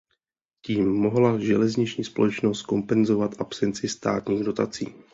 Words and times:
Tím 0.65 0.89
mohla 0.93 1.39
železniční 1.39 2.03
společnost 2.03 2.61
kompenzovat 2.61 3.41
absenci 3.41 3.87
státních 3.87 4.43
dotací. 4.43 4.93